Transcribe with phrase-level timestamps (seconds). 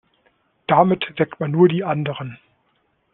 [0.65, 2.39] Damit weckt man nur die anderen.